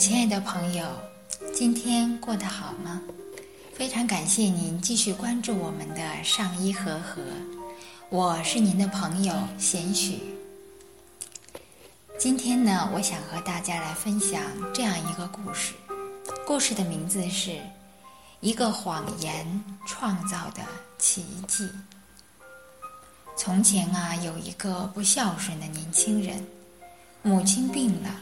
[0.00, 0.82] 亲爱的朋友，
[1.52, 3.02] 今天过得好吗？
[3.74, 7.22] 非常感谢您继续关注我们的上医和和，
[8.08, 10.20] 我是您的朋友贤许。
[12.18, 14.40] 今天呢，我想和大家来分享
[14.72, 15.74] 这样一个故事，
[16.46, 17.50] 故事的名字是
[18.40, 20.62] 《一个谎言创造的
[20.98, 21.64] 奇迹》。
[23.36, 26.42] 从前啊，有一个不孝顺的年轻人，
[27.20, 28.18] 母亲病了，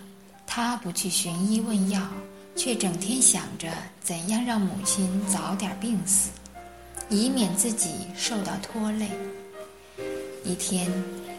[0.60, 2.02] 他不去寻医问药，
[2.56, 3.68] 却整天想着
[4.00, 6.30] 怎样让母亲早点病死，
[7.08, 9.08] 以免自己受到拖累。
[10.44, 10.90] 一天，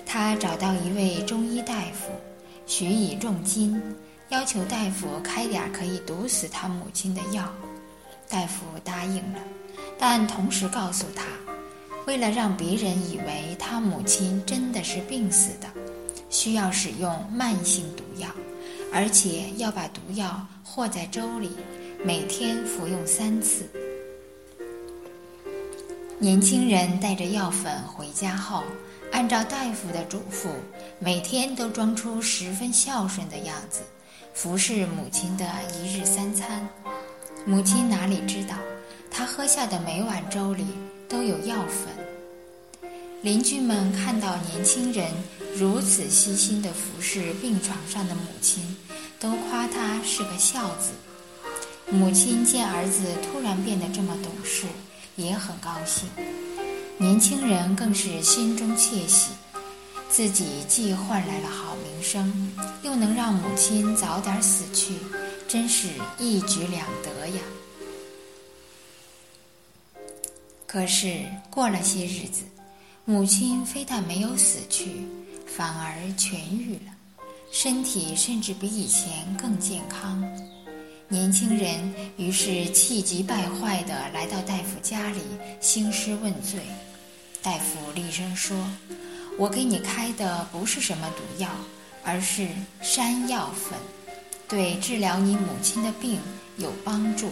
[0.06, 2.14] 他找到一位中医大夫，
[2.66, 3.78] 许以重金，
[4.30, 7.54] 要求大夫开点可以毒死他母亲的药。
[8.30, 9.40] 大夫答应了，
[9.98, 11.26] 但同时告诉他。
[12.08, 15.68] 为了让别人以为他母亲真的是病死的，
[16.30, 18.30] 需要使用慢性毒药，
[18.94, 21.52] 而且要把毒药和在粥里，
[22.04, 23.70] 每天服用三次。
[26.18, 28.64] 年轻人带着药粉回家后，
[29.12, 30.50] 按照大夫的嘱咐，
[31.00, 33.82] 每天都装出十分孝顺的样子，
[34.34, 36.68] 服侍母亲的一日三餐。
[37.46, 38.56] 母亲哪里知道，
[39.10, 40.66] 他喝下的每碗粥里。
[41.10, 41.88] 都有药粉。
[43.24, 45.12] 邻居们看到年轻人
[45.58, 48.78] 如此细心地服侍病床上的母亲，
[49.20, 50.92] 都夸他是个孝子。
[51.92, 54.66] 母亲见儿子突然变得这么懂事，
[55.16, 56.08] 也很高兴。
[56.98, 59.32] 年轻人更是心中窃喜，
[60.10, 62.52] 自己既换来了好名声，
[62.84, 64.94] 又能让母亲早点死去，
[65.48, 67.42] 真是一举两得呀。
[70.68, 72.44] 可是过了些日子，
[73.04, 75.08] 母亲非但没有死去，
[75.48, 76.94] 反而痊愈了，
[77.52, 80.24] 身体甚至比以前更健康。
[81.08, 85.22] 年轻人于是气急败坏地来到大夫家里
[85.60, 86.60] 兴师问罪。
[87.42, 88.56] 大夫厉声说
[89.38, 91.50] ：“我给你开的不是什么毒药，
[92.04, 92.48] 而是
[92.82, 93.78] 山药粉，
[94.48, 96.20] 对治疗你母亲的病
[96.58, 97.32] 有帮助，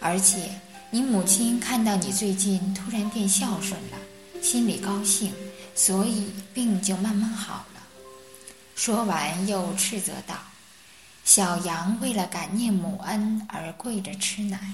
[0.00, 0.50] 而且。”
[0.92, 5.32] 你母亲看到你最近突然变孝顺了，心里高兴，
[5.72, 7.64] 所以病就慢慢好。
[8.82, 10.34] 说完，又斥责道
[11.22, 14.72] ：“小羊为了感念母恩而跪着吃奶，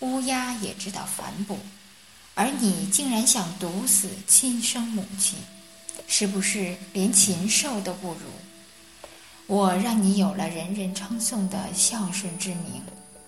[0.00, 1.56] 乌鸦也知道反哺，
[2.34, 5.38] 而你竟然想毒死亲生母亲，
[6.08, 8.18] 是不是连禽兽都不如？
[9.46, 12.82] 我让你有了人人称颂的孝顺之名，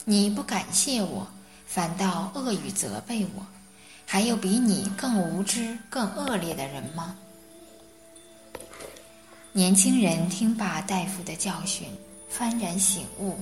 [0.04, 1.24] 你不感谢我？”
[1.68, 3.46] 反倒恶语责备我，
[4.06, 7.14] 还有比你更无知、更恶劣的人吗？
[9.52, 11.88] 年轻人听罢大夫的教训，
[12.32, 13.36] 幡然醒悟，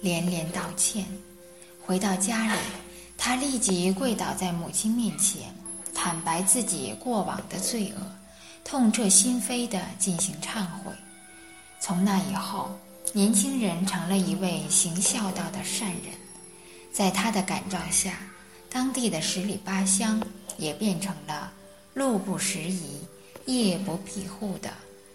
[0.00, 1.04] 连连道歉。
[1.84, 2.58] 回到家里，
[3.18, 5.54] 他立即跪倒在母亲面前，
[5.94, 8.00] 坦白自己过往的罪恶，
[8.64, 10.90] 痛彻心扉地进行忏悔。
[11.78, 12.70] 从那以后，
[13.12, 16.14] 年轻人成了一位行孝道的善人。
[16.90, 18.14] 在他的感召下，
[18.70, 20.22] 当地的十里八乡
[20.56, 21.52] 也变成了
[21.92, 22.98] 路不拾遗、
[23.44, 24.70] 夜不闭户的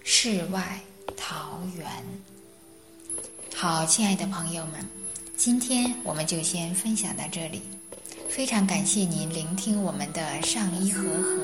[0.07, 0.79] 世外
[1.17, 1.87] 桃源。
[3.55, 4.87] 好，亲爱的朋友们，
[5.35, 7.63] 今天我们就先分享到这里。
[8.29, 11.43] 非常感谢您聆听我们的上医和和，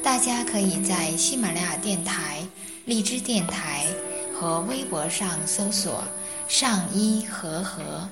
[0.00, 2.40] 大家可以在喜马拉雅电台、
[2.84, 3.84] 荔枝电台
[4.32, 6.04] 和微博上搜索
[6.46, 8.08] “上医和和”。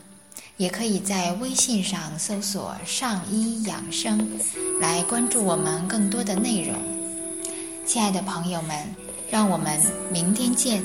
[0.59, 4.29] 也可以在微信上搜索“上医养生”，
[4.81, 6.75] 来关注我们更多的内容。
[7.87, 8.87] 亲爱的朋友们，
[9.31, 9.81] 让我们
[10.13, 10.83] 明天见。